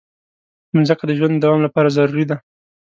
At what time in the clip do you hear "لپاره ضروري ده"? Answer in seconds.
1.63-2.37